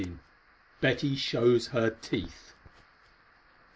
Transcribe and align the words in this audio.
BETTY 0.79 1.15
SHOWS 1.15 1.67
HER 1.67 1.91
TEETH. 1.91 2.55